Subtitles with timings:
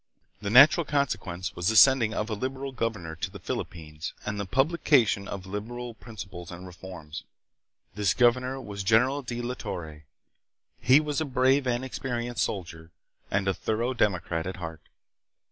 [0.41, 4.47] The natural consequence was the sending of a liberal governor to the Philippines and the
[4.47, 7.23] publication of liberal principles and reforms.
[7.93, 10.05] This governor was General de la Torre.
[10.79, 12.89] He was a brave and experienced soldier
[13.29, 14.81] and a thorough democrat at heart.